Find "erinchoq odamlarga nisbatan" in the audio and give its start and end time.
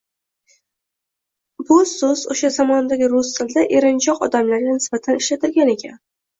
3.79-5.25